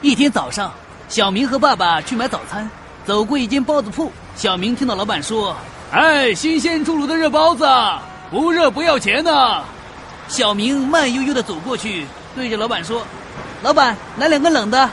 [0.00, 0.72] 一天早上，
[1.08, 2.70] 小明和爸爸去买早餐，
[3.04, 5.56] 走过一间包子铺，小明听到老板说
[5.90, 7.66] ：“哎，新鲜出炉的热包子，
[8.30, 9.60] 不热不要钱呢。”
[10.28, 12.06] 小明慢悠悠的走过去，
[12.36, 13.02] 对着老板说
[13.60, 14.88] ：“老板，来两个冷的。”